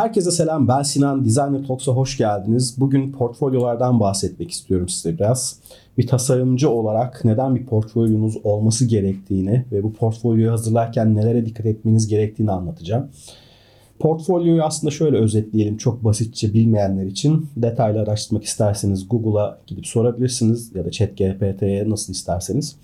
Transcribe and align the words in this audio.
Herkese 0.00 0.30
selam 0.30 0.68
ben 0.68 0.82
Sinan 0.82 1.24
Designer 1.24 1.66
Talks'a 1.66 1.92
hoş 1.92 2.16
geldiniz. 2.16 2.74
Bugün 2.80 3.12
portfolyolardan 3.12 4.00
bahsetmek 4.00 4.50
istiyorum 4.50 4.88
size 4.88 5.18
biraz. 5.18 5.58
Bir 5.98 6.06
tasarımcı 6.06 6.70
olarak 6.70 7.24
neden 7.24 7.56
bir 7.56 7.66
portfolyonuz 7.66 8.36
olması 8.44 8.86
gerektiğini 8.86 9.64
ve 9.72 9.82
bu 9.82 9.92
portfolyoyu 9.92 10.52
hazırlarken 10.52 11.14
nelere 11.14 11.46
dikkat 11.46 11.66
etmeniz 11.66 12.08
gerektiğini 12.08 12.50
anlatacağım. 12.50 13.08
Portfolyoyu 13.98 14.62
aslında 14.62 14.90
şöyle 14.90 15.16
özetleyelim 15.16 15.76
çok 15.76 16.04
basitçe 16.04 16.54
bilmeyenler 16.54 17.06
için. 17.06 17.46
Detaylı 17.56 18.00
araştırmak 18.00 18.44
isterseniz 18.44 19.08
Google'a 19.08 19.58
gidip 19.66 19.86
sorabilirsiniz 19.86 20.74
ya 20.74 20.84
da 20.84 20.90
ChatGPT'ye 20.90 21.90
nasıl 21.90 22.12
isterseniz. 22.12 22.76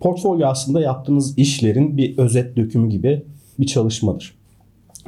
Portfolyo 0.00 0.46
aslında 0.46 0.80
yaptığınız 0.80 1.38
işlerin 1.38 1.96
bir 1.96 2.18
özet 2.18 2.56
dökümü 2.56 2.88
gibi 2.88 3.22
bir 3.58 3.66
çalışmadır. 3.66 4.37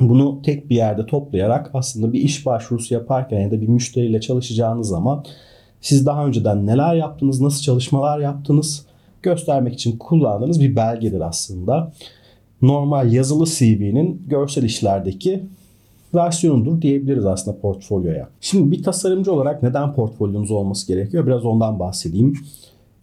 Bunu 0.01 0.43
tek 0.43 0.71
bir 0.71 0.77
yerde 0.77 1.07
toplayarak 1.07 1.71
aslında 1.75 2.13
bir 2.13 2.21
iş 2.21 2.47
başvurusu 2.47 2.95
yaparken 2.95 3.41
ya 3.41 3.51
da 3.51 3.61
bir 3.61 3.69
müşteriyle 3.69 4.21
çalışacağınız 4.21 4.89
zaman 4.89 5.25
siz 5.81 6.07
daha 6.07 6.27
önceden 6.27 6.67
neler 6.67 6.95
yaptınız, 6.95 7.41
nasıl 7.41 7.63
çalışmalar 7.63 8.19
yaptınız 8.19 8.87
göstermek 9.23 9.75
için 9.75 9.99
kullandığınız 9.99 10.61
bir 10.61 10.77
belgedir 10.77 11.21
aslında. 11.21 11.93
Normal 12.63 13.13
yazılı 13.13 13.47
CV'nin 13.47 14.23
görsel 14.29 14.63
işlerdeki 14.63 15.45
versiyonudur 16.15 16.83
diyebiliriz 16.83 17.27
aslında 17.27 17.59
portfolyoya. 17.59 18.29
Şimdi 18.41 18.71
bir 18.71 18.83
tasarımcı 18.83 19.33
olarak 19.33 19.63
neden 19.63 19.95
portfolyonuz 19.95 20.51
olması 20.51 20.89
gerekiyor? 20.89 21.27
Biraz 21.27 21.45
ondan 21.45 21.79
bahsedeyim. 21.79 22.35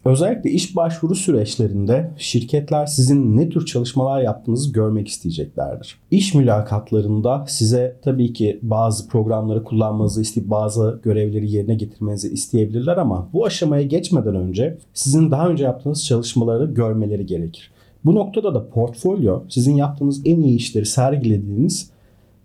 Özellikle 0.08 0.50
iş 0.50 0.76
başvuru 0.76 1.16
süreçlerinde 1.16 2.12
şirketler 2.18 2.86
sizin 2.86 3.38
ne 3.38 3.50
tür 3.50 3.66
çalışmalar 3.66 4.22
yaptığınızı 4.22 4.74
görmek 4.74 5.08
isteyeceklerdir. 5.08 6.00
İş 6.12 6.34
mülakatlarında 6.34 7.46
size 7.48 7.96
tabii 8.02 8.34
ki 8.34 8.60
bazı 8.62 9.08
programları 9.08 9.64
kullanmanızı 9.64 10.22
isteyip 10.22 10.50
bazı 10.50 11.00
görevleri 11.04 11.52
yerine 11.52 11.76
getirmenizi 11.76 12.34
isteyebilirler 12.34 12.98
ama 12.98 13.30
bu 13.34 13.46
aşamaya 13.46 13.84
geçmeden 13.84 14.36
önce 14.36 14.78
sizin 14.94 15.32
daha 15.32 15.50
önce 15.50 15.64
yaptığınız 15.64 16.06
çalışmaları 16.06 16.66
görmeleri 16.66 17.26
gerekir. 17.26 17.72
Bu 18.06 18.16
noktada 18.16 18.56
da 18.56 18.70
portfolyo 18.70 19.44
sizin 19.50 19.76
yaptığınız 19.76 20.22
en 20.26 20.42
iyi 20.42 20.58
işleri 20.58 20.86
sergilediğiniz 20.86 21.90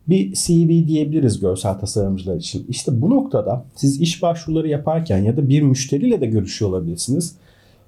bir 0.08 0.33
CV 0.33 0.89
diyebiliriz 0.89 1.41
görsel 1.41 1.79
tasarımcılar 1.79 2.36
için. 2.36 2.67
İşte 2.69 3.03
bu 3.03 3.11
noktada 3.11 3.64
siz 3.75 4.01
iş 4.01 4.23
başvuruları 4.23 4.69
yaparken 4.69 5.19
ya 5.19 5.36
da 5.36 5.48
bir 5.48 5.62
müşteriyle 5.62 6.20
de 6.20 6.27
görüşüyor 6.27 6.70
olabilirsiniz. 6.70 7.36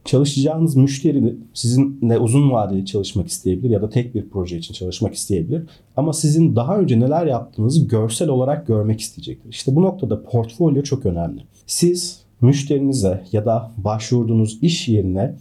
Çalışacağınız 0.04 0.76
müşteri 0.76 1.36
sizinle 1.54 2.18
uzun 2.18 2.50
vadeli 2.50 2.86
çalışmak 2.86 3.28
isteyebilir 3.28 3.70
ya 3.70 3.82
da 3.82 3.88
tek 3.90 4.14
bir 4.14 4.28
proje 4.28 4.56
için 4.58 4.74
çalışmak 4.74 5.14
isteyebilir. 5.14 5.62
Ama 5.96 6.12
sizin 6.12 6.56
daha 6.56 6.78
önce 6.78 7.00
neler 7.00 7.26
yaptığınızı 7.26 7.86
görsel 7.86 8.28
olarak 8.28 8.66
görmek 8.66 9.00
isteyecektir. 9.00 9.50
İşte 9.50 9.76
bu 9.76 9.82
noktada 9.82 10.22
portfolyo 10.22 10.82
çok 10.82 11.06
önemli. 11.06 11.40
Siz 11.66 12.20
müşterinize 12.40 13.24
ya 13.32 13.46
da 13.46 13.70
başvurduğunuz 13.76 14.58
iş 14.62 14.88
yerine 14.88 15.34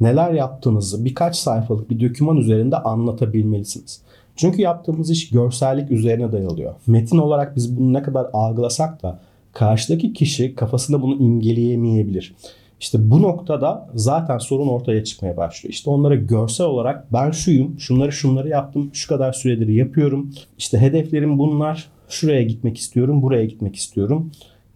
neler 0.00 0.32
yaptığınızı 0.32 1.04
birkaç 1.04 1.36
sayfalık 1.36 1.90
bir 1.90 2.08
doküman 2.08 2.36
üzerinde 2.36 2.76
anlatabilmelisiniz. 2.76 4.00
Çünkü 4.36 4.62
yaptığımız 4.62 5.10
iş 5.10 5.30
görsellik 5.30 5.90
üzerine 5.90 6.32
dayalıyor. 6.32 6.74
Metin 6.86 7.18
olarak 7.18 7.56
biz 7.56 7.76
bunu 7.76 7.92
ne 7.92 8.02
kadar 8.02 8.26
algılasak 8.32 9.02
da 9.02 9.20
karşıdaki 9.52 10.12
kişi 10.12 10.54
kafasında 10.54 11.02
bunu 11.02 11.14
imgeleyemeyebilir. 11.14 12.34
İşte 12.80 13.10
bu 13.10 13.22
noktada 13.22 13.88
zaten 13.94 14.38
sorun 14.38 14.68
ortaya 14.68 15.04
çıkmaya 15.04 15.36
başlıyor. 15.36 15.72
İşte 15.72 15.90
onlara 15.90 16.14
görsel 16.14 16.66
olarak 16.66 17.12
ben 17.12 17.30
şuyum, 17.30 17.80
şunları 17.80 18.12
şunları 18.12 18.48
yaptım, 18.48 18.90
şu 18.92 19.08
kadar 19.08 19.32
süredir 19.32 19.68
yapıyorum. 19.68 20.30
İşte 20.58 20.78
hedeflerim 20.78 21.38
bunlar, 21.38 21.90
şuraya 22.08 22.42
gitmek 22.42 22.78
istiyorum, 22.78 23.22
buraya 23.22 23.44
gitmek 23.44 23.76
istiyorum 23.76 24.30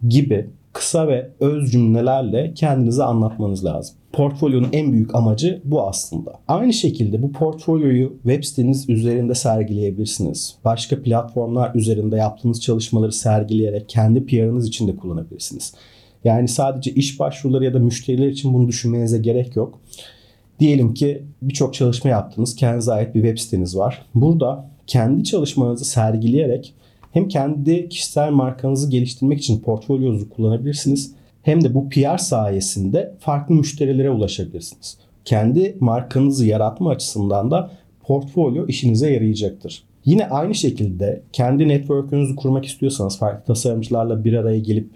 gibi 0.09 0.51
kısa 0.73 1.09
ve 1.09 1.31
öz 1.41 1.73
cümlelerle 1.73 2.53
kendinizi 2.55 3.03
anlatmanız 3.03 3.65
lazım. 3.65 3.97
Portfolyonun 4.13 4.69
en 4.73 4.93
büyük 4.93 5.15
amacı 5.15 5.61
bu 5.65 5.89
aslında. 5.89 6.33
Aynı 6.49 6.73
şekilde 6.73 7.23
bu 7.23 7.33
portfolyoyu 7.33 8.13
web 8.23 8.45
siteniz 8.45 8.91
üzerinde 8.91 9.35
sergileyebilirsiniz. 9.35 10.57
Başka 10.65 11.03
platformlar 11.03 11.75
üzerinde 11.75 12.17
yaptığınız 12.17 12.61
çalışmaları 12.61 13.13
sergileyerek 13.13 13.89
kendi 13.89 14.27
PR'ınız 14.27 14.69
için 14.69 14.89
de 14.89 14.97
kullanabilirsiniz. 14.97 15.75
Yani 16.25 16.49
sadece 16.49 16.91
iş 16.91 17.21
başvuruları 17.21 17.65
ya 17.65 17.75
da 17.75 17.79
müşteriler 17.79 18.29
için 18.29 18.55
bunu 18.55 18.69
düşünmenize 18.69 19.19
gerek 19.19 19.57
yok. 19.57 19.81
Diyelim 20.61 20.95
ki 20.95 21.23
birçok 21.43 21.75
çalışma 21.75 22.11
yaptınız, 22.11 22.57
kendinize 22.57 22.93
ait 22.93 23.15
bir 23.15 23.23
web 23.23 23.39
siteniz 23.39 23.77
var. 23.77 24.07
Burada 24.15 24.71
kendi 24.87 25.25
çalışmanızı 25.25 25.85
sergileyerek 25.85 26.75
hem 27.13 27.29
kendi 27.29 27.89
kişisel 27.89 28.31
markanızı 28.31 28.91
geliştirmek 28.91 29.39
için 29.39 29.61
portfolyonuzu 29.61 30.31
kullanabilirsiniz 30.31 31.15
hem 31.43 31.65
de 31.65 31.75
bu 31.75 31.89
PR 31.89 32.19
sayesinde 32.19 33.15
farklı 33.19 33.55
müşterilere 33.55 34.11
ulaşabilirsiniz. 34.11 34.99
Kendi 35.25 35.77
markanızı 35.81 36.47
yaratma 36.47 36.91
açısından 36.91 37.51
da 37.51 37.71
portfolyo 38.01 38.67
işinize 38.67 39.13
yarayacaktır. 39.13 39.85
Yine 40.05 40.27
aynı 40.29 40.55
şekilde 40.55 41.23
kendi 41.33 41.69
network'ünüzü 41.69 42.37
kurmak 42.37 42.65
istiyorsanız 42.65 43.19
farklı 43.19 43.45
tasarımcılarla 43.45 44.25
bir 44.25 44.33
araya 44.33 44.59
gelip 44.59 44.91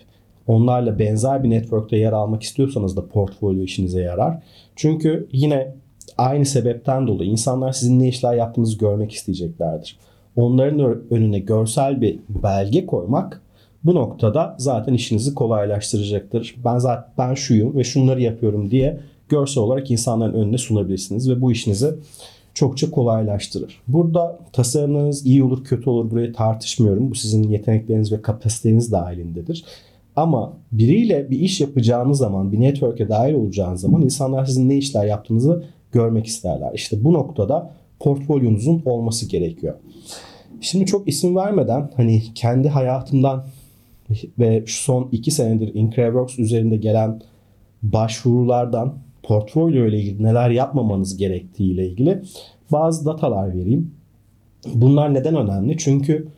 onlarla 0.46 0.98
benzer 0.98 1.44
bir 1.44 1.50
network'te 1.50 1.96
yer 1.96 2.12
almak 2.12 2.42
istiyorsanız 2.42 2.96
da 2.96 3.08
portfolyo 3.08 3.62
işinize 3.62 4.00
yarar. 4.00 4.42
Çünkü 4.76 5.28
yine 5.32 5.74
aynı 6.18 6.46
sebepten 6.46 7.06
dolayı 7.06 7.30
insanlar 7.30 7.72
sizin 7.72 8.00
ne 8.00 8.08
işler 8.08 8.34
yaptığınızı 8.34 8.78
görmek 8.78 9.12
isteyeceklerdir. 9.12 9.98
Onların 10.36 11.02
önüne 11.10 11.38
görsel 11.38 12.00
bir 12.00 12.18
belge 12.28 12.86
koymak 12.86 13.42
bu 13.84 13.94
noktada 13.94 14.56
zaten 14.58 14.94
işinizi 14.94 15.34
kolaylaştıracaktır. 15.34 16.54
Ben 16.64 16.78
zaten 16.78 17.12
ben 17.18 17.34
şuyum 17.34 17.76
ve 17.76 17.84
şunları 17.84 18.22
yapıyorum 18.22 18.70
diye 18.70 19.00
görsel 19.28 19.62
olarak 19.62 19.90
insanların 19.90 20.34
önüne 20.34 20.58
sunabilirsiniz 20.58 21.30
ve 21.30 21.40
bu 21.40 21.52
işinizi 21.52 21.94
çokça 22.54 22.90
kolaylaştırır. 22.90 23.82
Burada 23.88 24.38
tasarımlarınız 24.52 25.26
iyi 25.26 25.44
olur 25.44 25.64
kötü 25.64 25.90
olur 25.90 26.10
burayı 26.10 26.32
tartışmıyorum. 26.32 27.10
Bu 27.10 27.14
sizin 27.14 27.42
yetenekleriniz 27.42 28.12
ve 28.12 28.22
kapasiteniz 28.22 28.92
dahilindedir. 28.92 29.64
Ama 30.16 30.52
biriyle 30.72 31.30
bir 31.30 31.40
iş 31.40 31.60
yapacağınız 31.60 32.18
zaman, 32.18 32.52
bir 32.52 32.60
network'e 32.60 33.08
dahil 33.08 33.34
olacağınız 33.34 33.80
zaman 33.80 34.02
insanlar 34.02 34.44
sizin 34.44 34.68
ne 34.68 34.76
işler 34.76 35.06
yaptığınızı 35.06 35.64
görmek 35.92 36.26
isterler. 36.26 36.70
İşte 36.74 37.04
bu 37.04 37.12
noktada 37.12 37.70
portfolyonuzun 38.00 38.82
olması 38.84 39.28
gerekiyor. 39.28 39.74
Şimdi 40.60 40.86
çok 40.86 41.08
isim 41.08 41.36
vermeden 41.36 41.90
hani 41.96 42.22
kendi 42.34 42.68
hayatımdan 42.68 43.44
ve 44.38 44.62
şu 44.66 44.82
son 44.82 45.08
iki 45.12 45.30
senedir 45.30 45.74
Increworks 45.74 46.38
üzerinde 46.38 46.76
gelen 46.76 47.20
başvurulardan 47.82 48.94
portfolyo 49.22 49.86
ile 49.86 50.00
ilgili 50.00 50.22
neler 50.22 50.50
yapmamanız 50.50 51.16
gerektiği 51.16 51.72
ile 51.72 51.88
ilgili 51.88 52.22
bazı 52.72 53.06
datalar 53.06 53.56
vereyim. 53.56 53.90
Bunlar 54.74 55.14
neden 55.14 55.36
önemli? 55.36 55.78
Çünkü 55.78 56.28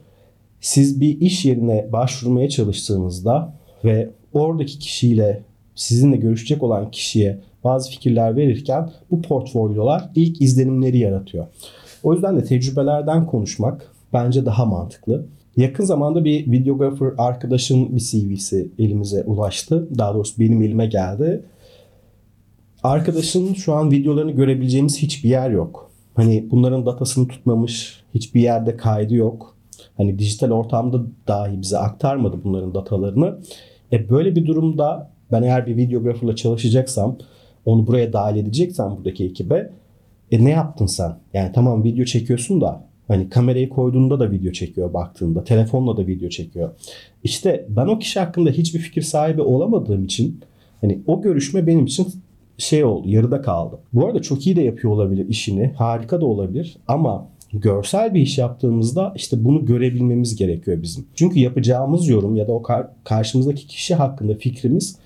siz 0.60 1.00
bir 1.00 1.20
iş 1.20 1.44
yerine 1.44 1.88
başvurmaya 1.92 2.48
çalıştığınızda 2.48 3.54
ve 3.84 4.10
oradaki 4.32 4.78
kişiyle 4.78 5.42
sizinle 5.74 6.16
görüşecek 6.16 6.62
olan 6.62 6.90
kişiye 6.90 7.38
bazı 7.64 7.90
fikirler 7.90 8.36
verirken 8.36 8.90
bu 9.10 9.22
portfolyolar 9.22 10.10
ilk 10.14 10.42
izlenimleri 10.42 10.98
yaratıyor. 10.98 11.46
O 12.02 12.12
yüzden 12.14 12.36
de 12.36 12.44
tecrübelerden 12.44 13.26
konuşmak 13.26 13.92
bence 14.12 14.46
daha 14.46 14.64
mantıklı. 14.64 15.26
Yakın 15.56 15.84
zamanda 15.84 16.24
bir 16.24 16.52
videographer 16.52 17.08
arkadaşın 17.18 17.96
bir 17.96 18.00
CV'si 18.00 18.68
elimize 18.78 19.22
ulaştı. 19.22 19.88
Daha 19.98 20.14
doğrusu 20.14 20.40
benim 20.40 20.62
elime 20.62 20.86
geldi. 20.86 21.42
Arkadaşın 22.82 23.54
şu 23.54 23.74
an 23.74 23.90
videolarını 23.90 24.30
görebileceğimiz 24.32 24.98
hiçbir 24.98 25.28
yer 25.28 25.50
yok. 25.50 25.90
Hani 26.14 26.46
bunların 26.50 26.86
datasını 26.86 27.28
tutmamış, 27.28 28.00
hiçbir 28.14 28.40
yerde 28.40 28.76
kaydı 28.76 29.14
yok. 29.14 29.57
Hani 29.98 30.18
dijital 30.18 30.50
ortamda 30.50 31.00
dahi 31.28 31.60
bize 31.62 31.78
aktarmadı 31.78 32.36
bunların 32.44 32.74
datalarını. 32.74 33.38
E 33.92 34.10
böyle 34.10 34.36
bir 34.36 34.46
durumda 34.46 35.10
ben 35.32 35.42
eğer 35.42 35.66
bir 35.66 35.76
videographerla 35.76 36.36
çalışacaksam, 36.36 37.16
onu 37.64 37.86
buraya 37.86 38.12
dahil 38.12 38.36
edeceksem 38.36 38.96
buradaki 38.96 39.24
ekibe 39.24 39.70
e 40.30 40.44
ne 40.44 40.50
yaptın 40.50 40.86
sen? 40.86 41.12
Yani 41.34 41.52
tamam 41.54 41.84
video 41.84 42.04
çekiyorsun 42.04 42.60
da 42.60 42.84
hani 43.08 43.28
kamerayı 43.28 43.68
koyduğunda 43.68 44.20
da 44.20 44.30
video 44.30 44.52
çekiyor 44.52 44.94
baktığında, 44.94 45.44
telefonla 45.44 45.96
da 45.96 46.06
video 46.06 46.28
çekiyor. 46.28 46.70
İşte 47.24 47.66
ben 47.68 47.86
o 47.86 47.98
kişi 47.98 48.20
hakkında 48.20 48.50
hiçbir 48.50 48.78
fikir 48.78 49.02
sahibi 49.02 49.42
olamadığım 49.42 50.04
için 50.04 50.40
hani 50.80 51.02
o 51.06 51.22
görüşme 51.22 51.66
benim 51.66 51.84
için 51.84 52.06
şey 52.58 52.84
oldu, 52.84 53.08
yarıda 53.08 53.42
kaldı. 53.42 53.78
Bu 53.92 54.06
arada 54.06 54.22
çok 54.22 54.46
iyi 54.46 54.56
de 54.56 54.62
yapıyor 54.62 54.92
olabilir 54.92 55.28
işini, 55.28 55.72
harika 55.76 56.20
da 56.20 56.26
olabilir 56.26 56.76
ama 56.88 57.28
görsel 57.52 58.14
bir 58.14 58.20
iş 58.20 58.38
yaptığımızda 58.38 59.12
işte 59.16 59.44
bunu 59.44 59.66
görebilmemiz 59.66 60.36
gerekiyor 60.36 60.82
bizim. 60.82 61.06
Çünkü 61.14 61.38
yapacağımız 61.38 62.08
yorum 62.08 62.36
ya 62.36 62.48
da 62.48 62.52
o 62.52 62.62
kar- 62.62 62.88
karşımızdaki 63.04 63.66
kişi 63.66 63.94
hakkında 63.94 64.34
fikrimiz 64.34 64.98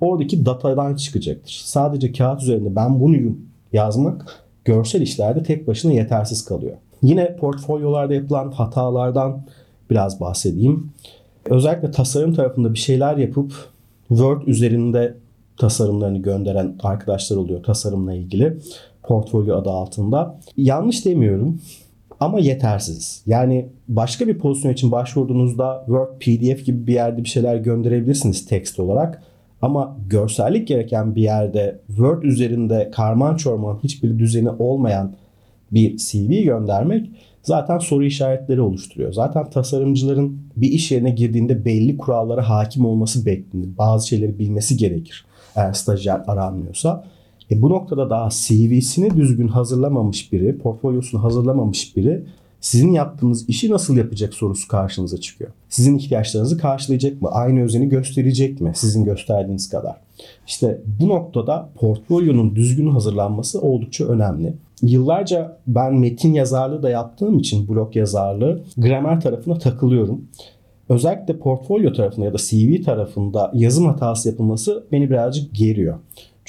oradaki 0.00 0.46
datadan 0.46 0.94
çıkacaktır. 0.94 1.62
Sadece 1.64 2.12
kağıt 2.12 2.42
üzerinde 2.42 2.76
ben 2.76 3.00
bunu 3.00 3.16
yazmak 3.72 4.44
görsel 4.64 5.00
işlerde 5.00 5.42
tek 5.42 5.66
başına 5.66 5.92
yetersiz 5.92 6.44
kalıyor. 6.44 6.76
Yine 7.02 7.36
portfolyolarda 7.36 8.14
yapılan 8.14 8.50
hatalardan 8.52 9.42
biraz 9.90 10.20
bahsedeyim. 10.20 10.90
Özellikle 11.44 11.90
tasarım 11.90 12.34
tarafında 12.34 12.74
bir 12.74 12.78
şeyler 12.78 13.16
yapıp 13.16 13.52
Word 14.08 14.42
üzerinde 14.46 15.14
tasarımlarını 15.56 16.18
gönderen 16.18 16.74
arkadaşlar 16.82 17.36
oluyor 17.36 17.62
tasarımla 17.62 18.14
ilgili. 18.14 18.56
Portfolyo 19.02 19.56
adı 19.56 19.70
altında. 19.70 20.40
Yanlış 20.56 21.04
demiyorum 21.04 21.60
ama 22.20 22.40
yetersiz. 22.40 23.22
Yani 23.26 23.68
başka 23.88 24.26
bir 24.26 24.38
pozisyon 24.38 24.72
için 24.72 24.92
başvurduğunuzda 24.92 25.84
Word, 25.86 26.18
PDF 26.18 26.64
gibi 26.66 26.86
bir 26.86 26.94
yerde 26.94 27.24
bir 27.24 27.28
şeyler 27.28 27.56
gönderebilirsiniz 27.56 28.46
tekst 28.46 28.80
olarak. 28.80 29.22
Ama 29.62 29.96
görsellik 30.06 30.68
gereken 30.68 31.14
bir 31.14 31.22
yerde 31.22 31.80
Word 31.86 32.22
üzerinde 32.22 32.90
karman 32.90 33.36
çorman 33.36 33.78
hiçbir 33.82 34.18
düzeni 34.18 34.50
olmayan 34.50 35.14
bir 35.72 35.96
CV 35.96 36.42
göndermek 36.44 37.10
zaten 37.42 37.78
soru 37.78 38.04
işaretleri 38.04 38.60
oluşturuyor. 38.60 39.12
Zaten 39.12 39.50
tasarımcıların 39.50 40.38
bir 40.56 40.68
iş 40.68 40.92
yerine 40.92 41.10
girdiğinde 41.10 41.64
belli 41.64 41.96
kurallara 41.96 42.48
hakim 42.48 42.84
olması 42.84 43.26
beklenir. 43.26 43.68
Bazı 43.78 44.08
şeyleri 44.08 44.38
bilmesi 44.38 44.76
gerekir 44.76 45.24
eğer 45.56 45.72
stajyer 45.72 46.22
aranmıyorsa. 46.26 47.04
E 47.50 47.62
bu 47.62 47.70
noktada 47.70 48.10
daha 48.10 48.28
CV'sini 48.30 49.16
düzgün 49.16 49.48
hazırlamamış 49.48 50.32
biri, 50.32 50.58
portfolyosunu 50.58 51.22
hazırlamamış 51.22 51.96
biri 51.96 52.24
sizin 52.60 52.92
yaptığınız 52.92 53.48
işi 53.48 53.70
nasıl 53.70 53.96
yapacak 53.96 54.34
sorusu 54.34 54.68
karşınıza 54.68 55.20
çıkıyor. 55.20 55.50
Sizin 55.68 55.98
ihtiyaçlarınızı 55.98 56.58
karşılayacak 56.58 57.22
mı? 57.22 57.28
Aynı 57.28 57.62
özeni 57.62 57.88
gösterecek 57.88 58.60
mi 58.60 58.72
sizin 58.74 59.04
gösterdiğiniz 59.04 59.68
kadar? 59.68 59.96
İşte 60.46 60.80
bu 61.00 61.08
noktada 61.08 61.68
portfolyonun 61.74 62.56
düzgün 62.56 62.90
hazırlanması 62.90 63.60
oldukça 63.60 64.04
önemli. 64.04 64.54
Yıllarca 64.82 65.56
ben 65.66 65.94
metin 65.94 66.32
yazarlığı 66.32 66.82
da 66.82 66.90
yaptığım 66.90 67.38
için 67.38 67.68
blog 67.68 67.96
yazarlığı 67.96 68.62
gramer 68.76 69.20
tarafına 69.20 69.58
takılıyorum. 69.58 70.24
Özellikle 70.88 71.38
portfolyo 71.38 71.92
tarafında 71.92 72.26
ya 72.26 72.32
da 72.32 72.38
CV 72.38 72.82
tarafında 72.84 73.50
yazım 73.54 73.86
hatası 73.86 74.28
yapılması 74.28 74.84
beni 74.92 75.10
birazcık 75.10 75.54
geriyor. 75.54 75.98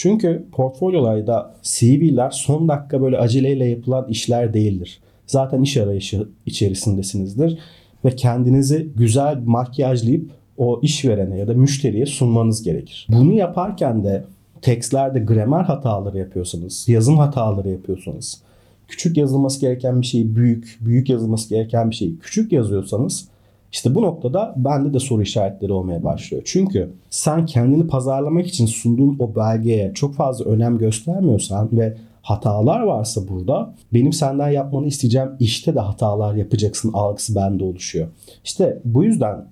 Çünkü 0.02 0.46
portfolyolarda 0.52 1.54
CV'ler 1.62 2.30
son 2.30 2.68
dakika 2.68 3.02
böyle 3.02 3.18
aceleyle 3.18 3.66
yapılan 3.66 4.08
işler 4.10 4.54
değildir. 4.54 5.00
Zaten 5.28 5.62
iş 5.62 5.78
arayışı 5.78 6.28
içerisindesinizdir 6.46 7.60
ve 8.06 8.16
kendinizi 8.16 8.88
güzel 8.96 9.38
makyajlayıp 9.46 10.32
o 10.58 10.80
işverene 10.84 11.38
ya 11.38 11.48
da 11.48 11.54
müşteriye 11.54 12.06
sunmanız 12.06 12.64
gerekir. 12.64 13.08
Bunu 13.10 13.34
yaparken 13.34 14.04
de 14.04 14.24
tekstlerde 14.62 15.20
gramer 15.20 15.64
hataları 15.64 16.18
yapıyorsanız, 16.18 16.90
yazım 16.90 17.18
hataları 17.18 17.70
yapıyorsanız, 17.70 18.42
küçük 18.88 19.18
yazılması 19.18 19.62
gereken 19.62 20.02
bir 20.02 20.06
şeyi 20.06 20.36
büyük, 20.36 20.78
büyük 20.82 21.10
yazılması 21.10 21.50
gereken 21.50 21.90
bir 21.90 21.96
şeyi 21.96 22.20
küçük 22.20 22.52
yazıyorsanız 22.52 23.28
işte 23.72 23.96
bu 23.96 24.02
noktada 24.02 24.54
bende 24.58 24.94
de 24.94 25.00
soru 25.00 25.22
işaretleri 25.22 25.74
olmaya 25.74 26.04
başlıyor. 26.04 26.44
Çünkü 26.46 26.90
sen 27.10 27.46
kendini 27.46 27.88
pazarlamak 27.88 28.48
için 28.48 28.66
sunduğun 28.66 29.16
o 29.20 29.36
belgeye 29.36 29.92
çok 29.94 30.16
fazla 30.16 30.46
önem 30.46 30.78
göstermiyorsan 30.78 31.70
ve 31.72 31.98
hatalar 32.22 32.82
varsa 32.82 33.28
burada 33.28 33.74
benim 33.94 34.14
senden 34.14 34.50
yapmanı 34.50 34.88
isteyeceğim 34.88 35.30
işte 35.40 35.76
de 35.76 35.80
hatalar 35.80 36.36
yapacaksın 36.36 36.94
algısı 36.94 37.36
bende 37.36 37.64
oluşuyor. 37.64 38.08
İşte 38.44 38.82
bu 38.86 39.04
yüzden 39.04 39.46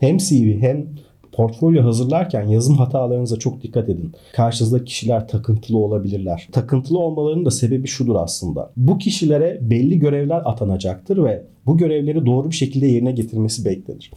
hem 0.00 0.18
CV 0.18 0.60
hem 0.60 0.86
portfolyo 1.32 1.84
hazırlarken 1.84 2.48
yazım 2.48 2.76
hatalarınıza 2.76 3.36
çok 3.36 3.62
dikkat 3.62 3.88
edin. 3.88 4.12
Karşınızda 4.32 4.84
kişiler 4.84 5.28
takıntılı 5.28 5.78
olabilirler. 5.78 6.48
Takıntılı 6.52 6.98
olmalarının 6.98 7.44
da 7.44 7.50
sebebi 7.50 7.88
şudur 7.88 8.16
aslında. 8.16 8.70
Bu 8.76 8.98
kişilere 8.98 9.58
belli 9.62 9.98
görevler 9.98 10.42
atanacaktır 10.44 11.24
ve 11.24 11.42
bu 11.66 11.76
görevleri 11.76 12.26
doğru 12.26 12.50
bir 12.50 12.54
şekilde 12.54 12.86
yerine 12.86 13.12
getirmesi 13.12 13.64
beklenir. 13.64 14.10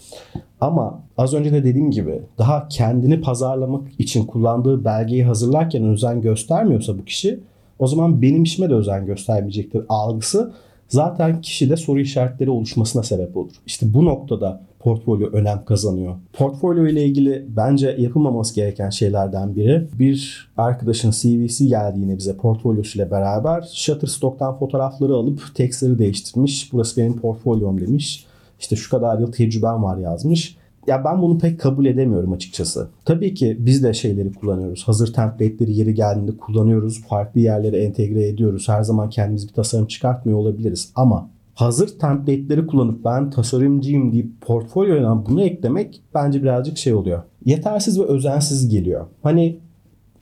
Ama 0.62 1.04
az 1.18 1.34
önce 1.34 1.52
de 1.52 1.64
dediğim 1.64 1.92
gibi 1.92 2.22
daha 2.38 2.68
kendini 2.68 3.22
pazarlamak 3.22 3.88
için 4.00 4.26
kullandığı 4.26 4.86
belgeyi 4.86 5.24
hazırlarken 5.24 5.84
özen 5.84 6.22
göstermiyorsa 6.22 6.98
bu 6.98 7.06
kişi 7.06 7.40
o 7.80 7.88
zaman 7.88 8.22
benim 8.22 8.44
işime 8.44 8.70
de 8.70 8.74
özen 8.74 9.06
göstermeyecektir 9.06 9.82
algısı 9.90 10.54
zaten 10.88 11.42
kişide 11.42 11.78
soru 11.78 12.00
işaretleri 12.00 12.50
oluşmasına 12.50 13.04
sebep 13.04 13.38
olur. 13.38 13.52
İşte 13.66 13.94
bu 13.94 14.06
noktada 14.06 14.62
portfolyo 14.84 15.28
önem 15.28 15.66
kazanıyor. 15.66 16.16
Portfolyo 16.34 16.88
ile 16.88 17.06
ilgili 17.06 17.46
bence 17.50 17.96
yapılmaması 18.00 18.56
gereken 18.56 18.90
şeylerden 18.90 19.56
biri 19.56 19.88
bir 20.00 20.50
arkadaşın 20.58 21.12
CV'si 21.12 21.68
geldiğinde 21.68 22.18
bize 22.18 22.38
portfolyosuyla 22.38 23.12
beraber 23.12 23.70
Shutterstock'tan 23.74 24.58
fotoğrafları 24.58 25.14
alıp 25.14 25.56
tekstleri 25.56 26.00
değiştirmiş. 26.00 26.74
Burası 26.74 27.02
benim 27.02 27.20
portfolyom 27.20 27.82
demiş. 27.82 28.26
İşte 28.60 28.76
şu 28.76 28.90
kadar 28.90 29.20
yıl 29.20 29.32
tecrübem 29.32 29.84
var 29.84 29.98
yazmış. 29.98 30.58
Ya 30.88 31.06
ben 31.06 31.22
bunu 31.22 31.38
pek 31.38 31.60
kabul 31.60 31.86
edemiyorum 31.86 32.32
açıkçası. 32.32 32.88
Tabii 33.06 33.34
ki 33.34 33.58
biz 33.60 33.84
de 33.84 33.94
şeyleri 33.94 34.34
kullanıyoruz. 34.34 34.84
Hazır 34.88 35.14
template'leri 35.14 35.74
yeri 35.74 35.94
geldiğinde 35.94 36.38
kullanıyoruz. 36.38 37.02
Farklı 37.02 37.40
yerlere 37.40 37.84
entegre 37.84 38.28
ediyoruz. 38.28 38.70
Her 38.70 38.84
zaman 38.84 39.10
kendimiz 39.10 39.48
bir 39.48 39.54
tasarım 39.54 39.88
çıkartmıyor 39.88 40.38
olabiliriz. 40.40 40.92
Ama 40.96 41.30
hazır 41.54 42.00
template'leri 42.00 42.68
kullanıp 42.68 43.06
ben 43.06 43.30
tasarımcıyım 43.30 44.12
deyip 44.12 44.42
portfolyoya 44.42 45.24
bunu 45.30 45.42
eklemek 45.42 46.02
bence 46.14 46.44
birazcık 46.44 46.78
şey 46.78 46.94
oluyor. 46.94 47.24
Yetersiz 47.46 48.00
ve 48.00 48.04
özensiz 48.04 48.70
geliyor. 48.70 49.08
Hani 49.24 49.60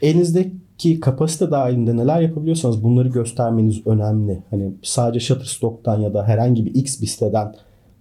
elinizdeki 0.01 0.99
kapasite 0.99 1.51
dahilinde 1.51 1.97
neler 1.97 2.21
yapabiliyorsanız 2.21 2.83
bunları 2.83 3.07
göstermeniz 3.09 3.87
önemli. 3.87 4.43
Hani 4.49 4.73
sadece 4.83 5.19
Shutterstock'tan 5.19 5.99
ya 5.99 6.13
da 6.13 6.27
herhangi 6.27 6.65
bir 6.65 6.75
X 6.75 7.01
bir 7.01 7.07
siteden 7.07 7.55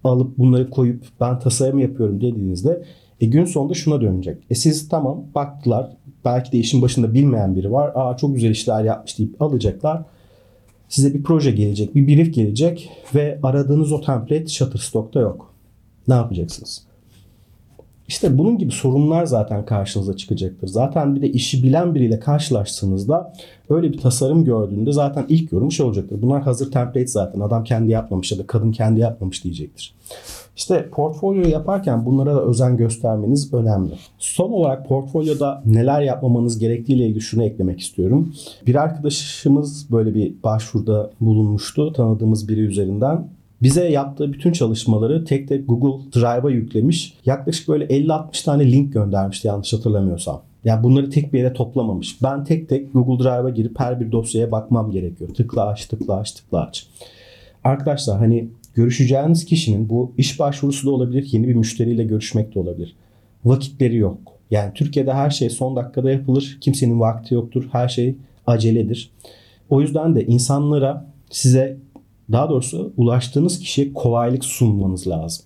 alıp 0.05 0.39
bunları 0.39 0.71
koyup 0.71 1.05
ben 1.21 1.39
tasarım 1.39 1.79
yapıyorum 1.79 2.21
dediğinizde 2.21 2.85
e, 3.21 3.27
gün 3.27 3.45
sonunda 3.45 3.75
şuna 3.75 4.01
dönecek. 4.01 4.45
E 4.51 4.55
siz 4.55 4.89
tamam 4.89 5.25
baktılar 5.35 5.97
belki 6.25 6.53
de 6.53 6.59
işin 6.59 6.83
başında 6.83 7.15
bilmeyen 7.15 7.57
biri 7.57 7.73
var. 7.73 7.93
Aa 7.95 8.17
çok 8.17 8.35
güzel 8.35 8.51
işler 8.51 8.85
yapmış 8.85 9.19
deyip 9.19 9.43
alacaklar. 9.43 10.03
Size 10.91 11.15
bir 11.15 11.23
proje 11.23 11.51
gelecek, 11.51 11.95
bir 11.95 12.07
brief 12.07 12.35
gelecek 12.35 12.91
ve 13.15 13.39
aradığınız 13.43 13.93
o 13.93 14.01
template 14.01 14.47
Shutterstock'ta 14.47 15.21
yok. 15.21 15.55
Ne 16.09 16.15
yapacaksınız? 16.15 16.90
İşte 18.11 18.39
bunun 18.39 18.59
gibi 18.59 18.73
sorunlar 18.73 19.27
zaten 19.27 19.65
karşınıza 19.65 20.17
çıkacaktır. 20.17 20.69
Zaten 20.69 21.17
bir 21.17 21.23
de 21.23 21.31
işi 21.31 21.63
bilen 21.63 21.95
biriyle 21.95 22.21
karşılaştığınızda 22.21 23.33
öyle 23.69 23.93
bir 23.93 23.99
tasarım 23.99 24.45
gördüğünde 24.45 24.93
zaten 24.93 25.25
ilk 25.29 25.53
yorum 25.53 25.73
şey 25.73 25.87
olacaktır. 25.87 26.23
Bunlar 26.23 26.43
hazır 26.43 26.71
template 26.71 27.07
zaten. 27.07 27.41
Adam 27.41 27.65
kendi 27.65 27.91
yapmamış 27.93 28.33
ya 28.33 28.39
da 28.39 28.47
kadın 28.47 28.73
kendi 28.73 29.01
yapmamış 29.01 29.45
diyecektir. 29.45 29.95
İşte 30.57 30.89
portfolyo 30.91 31.49
yaparken 31.49 32.07
bunlara 32.07 32.35
da 32.35 32.43
özen 32.43 32.77
göstermeniz 32.77 33.55
önemli. 33.55 33.93
Son 34.19 34.53
olarak 34.53 34.89
portfolyoda 34.89 35.63
neler 35.67 36.01
yapmamanız 36.01 36.59
gerektiğiyle 36.59 37.07
ilgili 37.07 37.21
şunu 37.21 37.45
eklemek 37.45 37.81
istiyorum. 37.81 38.35
Bir 38.67 38.75
arkadaşımız 38.75 39.87
böyle 39.91 40.15
bir 40.15 40.35
başvuruda 40.45 41.11
bulunmuştu 41.21 41.93
tanıdığımız 41.93 42.49
biri 42.49 42.61
üzerinden. 42.61 43.29
Bize 43.63 43.89
yaptığı 43.89 44.33
bütün 44.33 44.53
çalışmaları 44.53 45.25
tek 45.25 45.49
tek 45.49 45.69
Google 45.69 46.21
Drive'a 46.21 46.51
yüklemiş. 46.51 47.15
Yaklaşık 47.27 47.69
böyle 47.69 47.85
50-60 47.85 48.45
tane 48.45 48.73
link 48.73 48.93
göndermişti 48.93 49.49
yanlış 49.49 49.73
hatırlamıyorsam. 49.73 50.43
Yani 50.65 50.83
bunları 50.83 51.11
tek 51.11 51.33
bir 51.33 51.39
yere 51.39 51.53
toplamamış. 51.53 52.23
Ben 52.23 52.45
tek 52.45 52.69
tek 52.69 52.93
Google 52.93 53.25
Drive'a 53.25 53.51
girip 53.51 53.81
her 53.81 54.01
bir 54.01 54.13
dosyaya 54.13 54.53
bakmam 54.53 54.91
gerekiyor. 54.91 55.35
Tıkla 55.35 55.67
aç, 55.67 55.87
tıkla 55.87 56.17
aç, 56.17 56.33
tıkla 56.33 56.61
aç. 56.61 56.87
Arkadaşlar 57.65 58.19
hani 58.19 58.49
görüşeceğiniz 58.75 59.45
kişinin 59.45 59.89
bu 59.89 60.13
iş 60.19 60.39
başvurusu 60.39 60.87
da 60.87 60.91
olabilir, 60.91 61.29
yeni 61.33 61.49
bir 61.49 61.55
müşteriyle 61.55 62.05
görüşmek 62.05 62.55
de 62.55 62.59
olabilir. 62.59 62.97
Vakitleri 63.45 63.97
yok. 63.97 64.19
Yani 64.51 64.73
Türkiye'de 64.75 65.13
her 65.13 65.31
şey 65.31 65.51
son 65.51 65.77
dakikada 65.77 66.11
yapılır. 66.11 66.59
Kimsenin 66.61 67.01
vakti 67.01 67.35
yoktur. 67.35 67.69
Her 67.73 67.89
şey 67.89 68.15
aceledir. 68.47 69.11
O 69.71 69.81
yüzden 69.81 70.17
de 70.17 70.27
insanlara 70.27 71.07
size 71.31 71.77
daha 72.33 72.51
doğrusu 72.51 72.93
ulaştığınız 72.97 73.59
kişiye 73.59 73.93
kolaylık 73.93 74.45
sunmanız 74.45 75.09
lazım. 75.09 75.45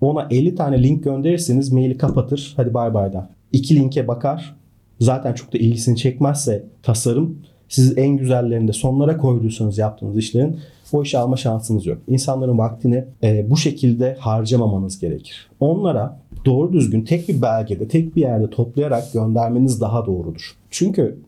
Ona 0.00 0.26
50 0.30 0.54
tane 0.54 0.82
link 0.82 1.04
gönderirseniz 1.04 1.72
maili 1.72 1.98
kapatır. 1.98 2.54
Hadi 2.56 2.74
bay 2.74 2.94
bay 2.94 3.12
da. 3.12 3.30
İki 3.52 3.76
linke 3.76 4.08
bakar. 4.08 4.56
Zaten 5.00 5.32
çok 5.32 5.52
da 5.52 5.58
ilgisini 5.58 5.96
çekmezse 5.96 6.64
tasarım 6.82 7.38
siz 7.68 7.98
en 7.98 8.16
güzellerinde 8.16 8.72
sonlara 8.72 9.16
koyduysanız 9.16 9.78
yaptığınız 9.78 10.16
işlerin 10.16 10.56
o 10.92 11.02
işi 11.02 11.18
alma 11.18 11.36
şansınız 11.36 11.86
yok. 11.86 11.98
İnsanların 12.08 12.58
vaktini 12.58 13.04
e, 13.22 13.50
bu 13.50 13.56
şekilde 13.56 14.16
harcamamanız 14.20 14.98
gerekir. 14.98 15.50
Onlara 15.60 16.20
doğru 16.44 16.72
düzgün 16.72 17.02
tek 17.02 17.28
bir 17.28 17.42
belgede, 17.42 17.88
tek 17.88 18.16
bir 18.16 18.20
yerde 18.20 18.50
toplayarak 18.50 19.12
göndermeniz 19.12 19.80
daha 19.80 20.06
doğrudur. 20.06 20.56
Çünkü 20.70 21.18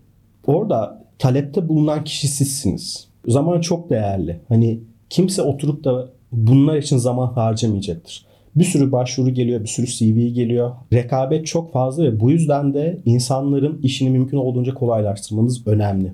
orada 0.46 1.04
talepte 1.18 1.68
bulunan 1.68 2.04
kişi 2.04 2.28
sizsiniz. 2.28 3.08
Zaman 3.28 3.60
çok 3.60 3.90
değerli. 3.90 4.40
Hani 4.48 4.80
kimse 5.10 5.42
oturup 5.42 5.84
da 5.84 6.08
bunlar 6.32 6.76
için 6.76 6.96
zaman 6.96 7.26
harcamayacaktır. 7.26 8.26
Bir 8.56 8.64
sürü 8.64 8.92
başvuru 8.92 9.30
geliyor, 9.30 9.60
bir 9.60 9.68
sürü 9.68 9.86
CV 9.86 10.34
geliyor. 10.34 10.70
Rekabet 10.92 11.46
çok 11.46 11.72
fazla 11.72 12.04
ve 12.04 12.20
bu 12.20 12.30
yüzden 12.30 12.74
de 12.74 12.98
insanların 13.04 13.80
işini 13.82 14.10
mümkün 14.10 14.36
olduğunca 14.36 14.74
kolaylaştırmanız 14.74 15.66
önemli. 15.66 16.12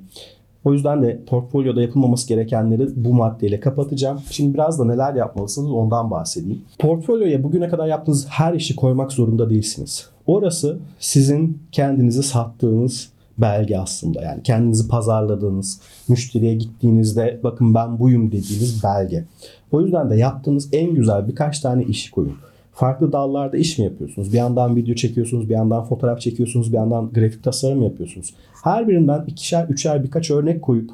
O 0.65 0.73
yüzden 0.73 1.03
de 1.03 1.21
portfolyoda 1.27 1.83
yapılmaması 1.83 2.29
gerekenleri 2.29 2.89
bu 2.97 3.15
maddeyle 3.15 3.61
kapatacağım. 3.61 4.21
Şimdi 4.31 4.55
biraz 4.55 4.79
da 4.79 4.85
neler 4.85 5.15
yapmalısınız 5.15 5.71
ondan 5.71 6.11
bahsedeyim. 6.11 6.63
Portfolyoya 6.79 7.43
bugüne 7.43 7.69
kadar 7.69 7.87
yaptığınız 7.87 8.27
her 8.29 8.55
işi 8.55 8.77
koymak 8.77 9.13
zorunda 9.13 9.51
değilsiniz. 9.51 10.09
Orası 10.27 10.79
sizin 10.99 11.59
kendinizi 11.73 12.23
sattığınız 12.23 13.09
belge 13.39 13.79
aslında. 13.79 14.23
Yani 14.23 14.43
kendinizi 14.43 14.89
pazarladığınız, 14.89 15.81
müşteriye 16.09 16.55
gittiğinizde 16.55 17.41
bakın 17.45 17.75
ben 17.75 17.99
buyum 17.99 18.27
dediğiniz 18.27 18.85
belge. 18.85 19.25
O 19.73 19.81
yüzden 19.81 20.11
de 20.11 20.17
yaptığınız 20.17 20.69
en 20.73 20.95
güzel 20.95 21.29
birkaç 21.29 21.61
tane 21.61 21.85
işi 21.85 22.11
koyun. 22.11 22.37
Farklı 22.73 23.13
dallarda 23.13 23.57
iş 23.57 23.79
mi 23.79 23.85
yapıyorsunuz? 23.85 24.33
Bir 24.33 24.39
yandan 24.39 24.77
video 24.77 24.95
çekiyorsunuz, 24.95 25.49
bir 25.49 25.55
yandan 25.55 25.85
fotoğraf 25.85 26.21
çekiyorsunuz, 26.21 26.73
bir 26.73 26.77
yandan 26.77 27.11
grafik 27.13 27.45
tasarım 27.45 27.83
yapıyorsunuz. 27.83 28.35
Her 28.65 28.89
birinden 28.89 29.25
ikişer, 29.27 29.69
üçer 29.69 30.05
birkaç 30.05 30.31
örnek 30.31 30.63
koyup 30.63 30.91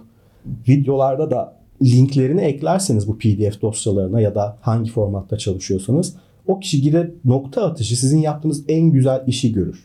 videolarda 0.69 1.31
da 1.31 1.55
linklerini 1.83 2.41
eklerseniz 2.41 3.09
bu 3.09 3.19
PDF 3.19 3.63
dosyalarına 3.63 4.21
ya 4.21 4.35
da 4.35 4.57
hangi 4.61 4.91
formatta 4.91 5.39
çalışıyorsanız 5.39 6.17
o 6.47 6.61
kişi 6.61 6.83
gidip 6.83 7.25
nokta 7.25 7.65
atışı 7.65 8.01
sizin 8.01 8.19
yaptığınız 8.19 8.65
en 8.69 8.91
güzel 8.91 9.25
işi 9.27 9.53
görür. 9.53 9.85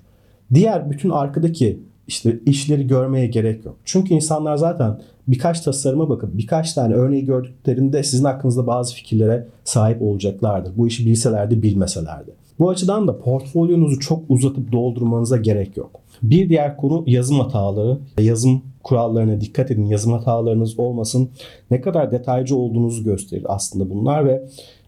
Diğer 0.54 0.92
bütün 0.92 1.10
arkadaki 1.10 1.80
işte 2.08 2.40
işleri 2.46 2.88
görmeye 2.88 3.28
gerek 3.28 3.66
yok. 3.66 3.76
Çünkü 3.86 4.14
insanlar 4.14 4.58
zaten 4.58 5.00
birkaç 5.28 5.62
tasarıma 5.62 6.10
bakıp 6.10 6.38
birkaç 6.38 6.74
tane 6.74 6.94
örneği 6.94 7.26
gördüklerinde 7.26 8.04
sizin 8.04 8.26
hakkınızda 8.26 8.68
bazı 8.68 8.96
fikirlere 8.96 9.48
sahip 9.64 10.02
olacaklardır. 10.02 10.78
Bu 10.78 10.88
işi 10.88 11.06
bilselerdi 11.06 11.64
bilmeselerdi. 11.64 12.32
Bu 12.60 12.70
açıdan 12.70 13.08
da 13.08 13.20
portfolyonuzu 13.20 14.00
çok 14.00 14.24
uzatıp 14.30 14.72
doldurmanıza 14.72 15.38
gerek 15.38 15.78
yok. 15.78 15.92
Bir 16.24 16.50
diğer 16.50 16.78
konu 16.78 17.04
yazım 17.08 17.40
hataları. 17.40 17.98
Yazım 18.20 18.62
kurallarına 18.84 19.42
dikkat 19.42 19.72
edin. 19.72 19.86
Yazım 19.86 20.14
hatalarınız 20.14 20.80
olmasın. 20.80 21.30
Ne 21.72 21.82
kadar 21.82 22.12
detaycı 22.12 22.56
olduğunuzu 22.56 23.04
gösterir 23.04 23.46
aslında 23.48 23.90
bunlar 23.90 24.26
ve 24.26 24.44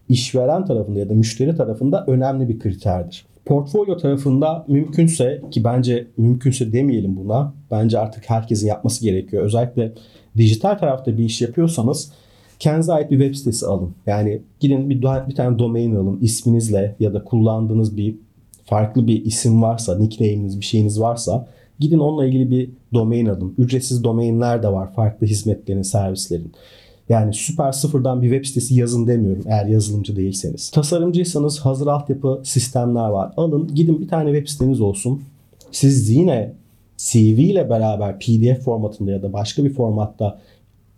işveren 0.08 0.64
tarafında 0.64 0.98
ya 0.98 1.08
da 1.08 1.14
müşteri 1.14 1.56
tarafında 1.56 2.04
önemli 2.06 2.48
bir 2.48 2.58
kriterdir. 2.58 3.26
Portfolyo 3.48 3.96
tarafında 3.96 4.64
mümkünse 4.68 5.42
ki 5.50 5.64
bence 5.64 6.06
mümkünse 6.16 6.72
demeyelim 6.72 7.16
buna. 7.16 7.54
Bence 7.70 7.98
artık 7.98 8.30
herkesin 8.30 8.66
yapması 8.66 9.04
gerekiyor. 9.04 9.42
Özellikle 9.42 9.92
dijital 10.36 10.78
tarafta 10.78 11.18
bir 11.18 11.24
iş 11.24 11.42
yapıyorsanız 11.42 12.12
kendinize 12.58 12.92
ait 12.92 13.10
bir 13.10 13.18
web 13.18 13.34
sitesi 13.34 13.66
alın. 13.66 13.94
Yani 14.06 14.42
gidin 14.60 14.90
bir, 14.90 15.02
bir 15.02 15.34
tane 15.34 15.58
domain 15.58 15.94
alın 15.94 16.18
isminizle 16.20 16.96
ya 17.00 17.14
da 17.14 17.24
kullandığınız 17.24 17.96
bir 17.96 18.14
farklı 18.64 19.06
bir 19.06 19.24
isim 19.24 19.62
varsa, 19.62 19.98
nickname'iniz 19.98 20.60
bir 20.60 20.64
şeyiniz 20.64 21.00
varsa 21.00 21.48
gidin 21.78 21.98
onunla 21.98 22.26
ilgili 22.26 22.50
bir 22.50 22.70
domain 22.94 23.26
alın. 23.26 23.54
Ücretsiz 23.58 24.04
domainler 24.04 24.62
de 24.62 24.68
var 24.68 24.92
farklı 24.92 25.26
hizmetlerin, 25.26 25.82
servislerin. 25.82 26.52
Yani 27.08 27.34
süper 27.34 27.72
sıfırdan 27.72 28.22
bir 28.22 28.30
web 28.30 28.44
sitesi 28.44 28.74
yazın 28.74 29.06
demiyorum 29.06 29.44
eğer 29.46 29.66
yazılımcı 29.66 30.16
değilseniz. 30.16 30.70
Tasarımcıysanız 30.70 31.58
hazır 31.60 31.86
altyapı 31.86 32.40
sistemler 32.44 33.08
var. 33.08 33.32
Alın 33.36 33.74
gidin 33.74 34.00
bir 34.00 34.08
tane 34.08 34.32
web 34.32 34.48
siteniz 34.48 34.80
olsun. 34.80 35.22
Siz 35.72 36.10
yine 36.10 36.52
CV 36.96 37.38
ile 37.38 37.70
beraber 37.70 38.18
PDF 38.18 38.64
formatında 38.64 39.10
ya 39.10 39.22
da 39.22 39.32
başka 39.32 39.64
bir 39.64 39.74
formatta 39.74 40.40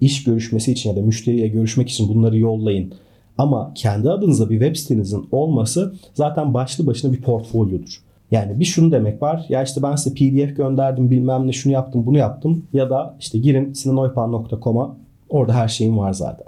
iş 0.00 0.24
görüşmesi 0.24 0.72
için 0.72 0.90
ya 0.90 0.96
da 0.96 1.00
müşteriyle 1.00 1.48
görüşmek 1.48 1.88
için 1.88 2.08
bunları 2.08 2.38
yollayın. 2.38 2.92
Ama 3.38 3.72
kendi 3.74 4.10
adınıza 4.10 4.50
bir 4.50 4.60
web 4.60 4.76
sitenizin 4.76 5.28
olması 5.32 5.94
zaten 6.14 6.54
başlı 6.54 6.86
başına 6.86 7.12
bir 7.12 7.20
portfolyodur. 7.22 8.02
Yani 8.30 8.60
bir 8.60 8.64
şunu 8.64 8.92
demek 8.92 9.22
var. 9.22 9.46
Ya 9.48 9.62
işte 9.62 9.82
ben 9.82 9.96
size 9.96 10.14
PDF 10.14 10.56
gönderdim 10.56 11.10
bilmem 11.10 11.46
ne 11.46 11.52
şunu 11.52 11.72
yaptım 11.72 12.06
bunu 12.06 12.18
yaptım. 12.18 12.64
Ya 12.72 12.90
da 12.90 13.16
işte 13.20 13.38
girin 13.38 13.72
sinanoypan.com'a 13.72 14.96
Orada 15.30 15.54
her 15.54 15.68
şeyin 15.68 15.98
var 15.98 16.12
zaten. 16.12 16.46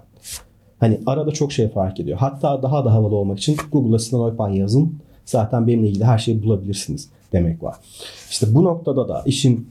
Hani 0.80 1.00
arada 1.06 1.30
çok 1.30 1.52
şey 1.52 1.68
fark 1.68 2.00
ediyor. 2.00 2.18
Hatta 2.18 2.62
daha 2.62 2.84
da 2.84 2.92
havalı 2.92 3.14
olmak 3.14 3.38
için 3.38 3.56
Google'a 3.72 3.98
Sinan 3.98 4.22
Oypan 4.22 4.48
yazın. 4.48 4.98
Zaten 5.24 5.66
benimle 5.66 5.88
ilgili 5.88 6.04
her 6.04 6.18
şeyi 6.18 6.42
bulabilirsiniz 6.42 7.08
demek 7.32 7.62
var. 7.62 7.76
İşte 8.30 8.54
bu 8.54 8.64
noktada 8.64 9.08
da 9.08 9.22
işin 9.26 9.68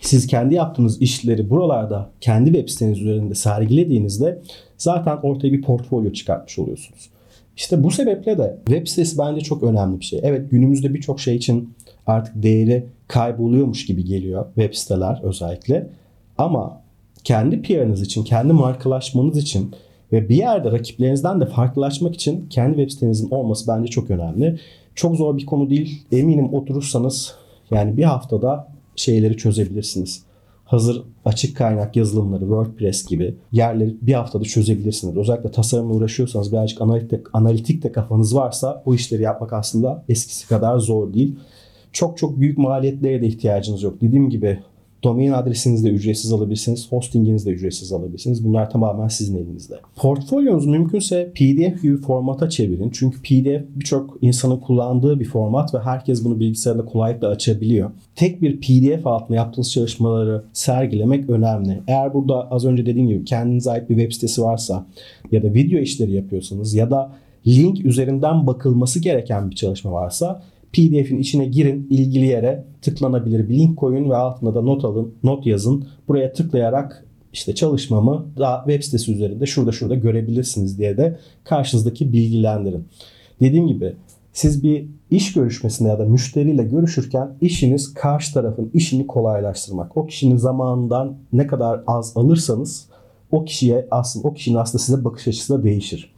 siz 0.00 0.26
kendi 0.26 0.54
yaptığınız 0.54 1.02
işleri 1.02 1.50
buralarda 1.50 2.10
kendi 2.20 2.52
web 2.52 2.68
siteniz 2.68 3.00
üzerinde 3.00 3.34
sergilediğinizde 3.34 4.42
zaten 4.78 5.16
ortaya 5.22 5.52
bir 5.52 5.62
portfolyo 5.62 6.12
çıkartmış 6.12 6.58
oluyorsunuz. 6.58 7.10
İşte 7.56 7.82
bu 7.82 7.90
sebeple 7.90 8.38
de 8.38 8.58
web 8.66 8.86
sitesi 8.86 9.18
bence 9.18 9.40
çok 9.40 9.62
önemli 9.62 10.00
bir 10.00 10.04
şey. 10.04 10.20
Evet 10.22 10.50
günümüzde 10.50 10.94
birçok 10.94 11.20
şey 11.20 11.36
için 11.36 11.74
artık 12.06 12.42
değeri 12.42 12.86
kayboluyormuş 13.08 13.86
gibi 13.86 14.04
geliyor 14.04 14.46
web 14.54 14.74
siteler 14.74 15.20
özellikle. 15.22 15.90
Ama 16.38 16.83
kendi 17.24 17.62
PR'ınız 17.62 18.02
için, 18.02 18.24
kendi 18.24 18.52
markalaşmanız 18.52 19.38
için 19.38 19.74
ve 20.12 20.28
bir 20.28 20.36
yerde 20.36 20.72
rakiplerinizden 20.72 21.40
de 21.40 21.46
farklılaşmak 21.46 22.14
için 22.14 22.46
kendi 22.50 22.76
web 22.76 22.90
sitenizin 22.90 23.30
olması 23.30 23.68
bence 23.68 23.90
çok 23.90 24.10
önemli. 24.10 24.60
Çok 24.94 25.16
zor 25.16 25.36
bir 25.36 25.46
konu 25.46 25.70
değil. 25.70 26.02
Eminim 26.12 26.54
oturursanız 26.54 27.34
yani 27.70 27.96
bir 27.96 28.02
haftada 28.02 28.68
şeyleri 28.96 29.36
çözebilirsiniz. 29.36 30.22
Hazır 30.64 31.02
açık 31.24 31.56
kaynak 31.56 31.96
yazılımları, 31.96 32.40
WordPress 32.40 33.06
gibi 33.06 33.34
yerleri 33.52 33.96
bir 34.02 34.12
haftada 34.12 34.44
çözebilirsiniz. 34.44 35.16
Özellikle 35.16 35.50
tasarımla 35.50 35.94
uğraşıyorsanız 35.94 36.52
birazcık 36.52 36.80
analitik, 36.80 37.20
analitik 37.32 37.82
de 37.82 37.92
kafanız 37.92 38.34
varsa 38.34 38.82
bu 38.86 38.94
işleri 38.94 39.22
yapmak 39.22 39.52
aslında 39.52 40.04
eskisi 40.08 40.48
kadar 40.48 40.78
zor 40.78 41.14
değil. 41.14 41.36
Çok 41.92 42.18
çok 42.18 42.40
büyük 42.40 42.58
maliyetlere 42.58 43.22
de 43.22 43.26
ihtiyacınız 43.26 43.82
yok. 43.82 44.00
Dediğim 44.00 44.30
gibi 44.30 44.58
Domain 45.04 45.32
adresinizi 45.32 45.84
de 45.84 45.90
ücretsiz 45.90 46.32
alabilirsiniz. 46.32 46.92
Hostinginizi 46.92 47.46
de 47.46 47.50
ücretsiz 47.50 47.92
alabilirsiniz. 47.92 48.44
Bunlar 48.44 48.70
tamamen 48.70 49.08
sizin 49.08 49.36
elinizde. 49.36 49.74
Portfolyonuzu 49.96 50.70
mümkünse 50.70 51.32
PDF 51.34 51.82
gibi 51.82 51.96
formata 51.96 52.48
çevirin. 52.48 52.90
Çünkü 52.90 53.22
PDF 53.22 53.64
birçok 53.76 54.18
insanın 54.20 54.56
kullandığı 54.56 55.20
bir 55.20 55.24
format 55.24 55.74
ve 55.74 55.78
herkes 55.78 56.24
bunu 56.24 56.40
bilgisayarda 56.40 56.84
kolaylıkla 56.84 57.28
açabiliyor. 57.28 57.90
Tek 58.16 58.42
bir 58.42 58.60
PDF 58.60 59.06
altında 59.06 59.36
yaptığınız 59.36 59.72
çalışmaları 59.72 60.44
sergilemek 60.52 61.30
önemli. 61.30 61.82
Eğer 61.88 62.14
burada 62.14 62.50
az 62.50 62.64
önce 62.64 62.86
dediğim 62.86 63.08
gibi 63.08 63.24
kendinize 63.24 63.70
ait 63.70 63.90
bir 63.90 63.96
web 63.96 64.12
sitesi 64.12 64.42
varsa 64.42 64.86
ya 65.32 65.42
da 65.42 65.54
video 65.54 65.78
işleri 65.78 66.12
yapıyorsanız 66.12 66.74
ya 66.74 66.90
da 66.90 67.12
link 67.46 67.84
üzerinden 67.84 68.46
bakılması 68.46 69.00
gereken 69.00 69.50
bir 69.50 69.56
çalışma 69.56 69.92
varsa 69.92 70.42
PDF'in 70.74 71.18
içine 71.18 71.46
girin, 71.46 71.86
ilgili 71.90 72.26
yere 72.26 72.64
tıklanabilir 72.82 73.48
bir 73.48 73.58
link 73.58 73.76
koyun 73.78 74.10
ve 74.10 74.16
altına 74.16 74.54
da 74.54 74.62
not 74.62 74.84
alın, 74.84 75.14
not 75.22 75.46
yazın. 75.46 75.86
Buraya 76.08 76.32
tıklayarak 76.32 77.04
işte 77.32 77.54
çalışmamı 77.54 78.26
daha 78.38 78.64
web 78.66 78.82
sitesi 78.82 79.12
üzerinde 79.12 79.46
şurada 79.46 79.72
şurada 79.72 79.94
görebilirsiniz 79.94 80.78
diye 80.78 80.96
de 80.96 81.18
karşınızdaki 81.44 82.12
bilgilendirin. 82.12 82.84
Dediğim 83.40 83.66
gibi 83.66 83.94
siz 84.32 84.62
bir 84.62 84.86
iş 85.10 85.32
görüşmesinde 85.32 85.88
ya 85.88 85.98
da 85.98 86.04
müşteriyle 86.04 86.64
görüşürken 86.64 87.28
işiniz 87.40 87.94
karşı 87.94 88.34
tarafın 88.34 88.70
işini 88.74 89.06
kolaylaştırmak. 89.06 89.96
O 89.96 90.06
kişinin 90.06 90.36
zamanından 90.36 91.16
ne 91.32 91.46
kadar 91.46 91.80
az 91.86 92.16
alırsanız 92.16 92.88
o 93.32 93.44
kişiye 93.44 93.88
aslında 93.90 94.28
o 94.28 94.34
kişinin 94.34 94.56
aslında 94.56 94.84
size 94.84 95.04
bakış 95.04 95.28
açısı 95.28 95.58
da 95.58 95.64
değişir. 95.64 96.14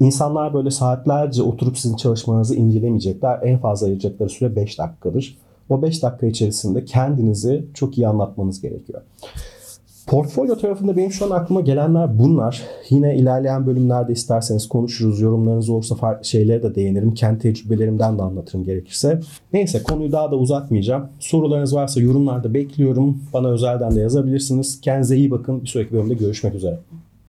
İnsanlar 0.00 0.54
böyle 0.54 0.70
saatlerce 0.70 1.42
oturup 1.42 1.78
sizin 1.78 1.96
çalışmanızı 1.96 2.54
incelemeyecekler. 2.54 3.40
En 3.42 3.58
fazla 3.58 3.86
ayıracakları 3.86 4.28
süre 4.28 4.56
5 4.56 4.78
dakikadır. 4.78 5.38
O 5.68 5.82
5 5.82 6.02
dakika 6.02 6.26
içerisinde 6.26 6.84
kendinizi 6.84 7.66
çok 7.74 7.98
iyi 7.98 8.08
anlatmanız 8.08 8.60
gerekiyor. 8.60 9.02
Portfolyo 10.06 10.56
tarafında 10.56 10.96
benim 10.96 11.12
şu 11.12 11.24
an 11.24 11.30
aklıma 11.30 11.60
gelenler 11.60 12.18
bunlar. 12.18 12.62
Yine 12.90 13.16
ilerleyen 13.16 13.66
bölümlerde 13.66 14.12
isterseniz 14.12 14.68
konuşuruz. 14.68 15.20
Yorumlarınız 15.20 15.70
olursa 15.70 15.94
farklı 15.94 16.24
şeylere 16.24 16.62
de 16.62 16.74
değinirim. 16.74 17.14
Kendi 17.14 17.38
tecrübelerimden 17.38 18.18
de 18.18 18.22
anlatırım 18.22 18.64
gerekirse. 18.64 19.20
Neyse 19.52 19.82
konuyu 19.82 20.12
daha 20.12 20.30
da 20.30 20.36
uzatmayacağım. 20.36 21.08
Sorularınız 21.20 21.74
varsa 21.74 22.00
yorumlarda 22.00 22.54
bekliyorum. 22.54 23.18
Bana 23.32 23.48
özelden 23.48 23.96
de 23.96 24.00
yazabilirsiniz. 24.00 24.80
Kendinize 24.80 25.16
iyi 25.16 25.30
bakın. 25.30 25.62
Bir 25.62 25.66
sonraki 25.66 25.92
bölümde 25.92 26.14
görüşmek 26.14 26.54
üzere. 26.54 26.78